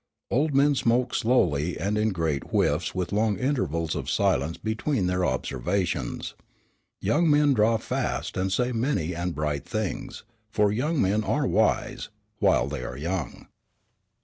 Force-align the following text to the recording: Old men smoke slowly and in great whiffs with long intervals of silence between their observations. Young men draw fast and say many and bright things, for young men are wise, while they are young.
Old 0.31 0.55
men 0.55 0.73
smoke 0.73 1.13
slowly 1.13 1.79
and 1.79 1.95
in 1.95 2.09
great 2.09 2.41
whiffs 2.45 2.95
with 2.95 3.11
long 3.11 3.37
intervals 3.37 3.93
of 3.93 4.09
silence 4.09 4.57
between 4.57 5.05
their 5.05 5.23
observations. 5.23 6.33
Young 7.01 7.29
men 7.29 7.53
draw 7.53 7.77
fast 7.77 8.35
and 8.35 8.51
say 8.51 8.71
many 8.71 9.13
and 9.15 9.35
bright 9.35 9.63
things, 9.67 10.23
for 10.49 10.71
young 10.71 10.99
men 10.99 11.23
are 11.23 11.45
wise, 11.45 12.09
while 12.39 12.67
they 12.67 12.83
are 12.83 12.97
young. 12.97 13.45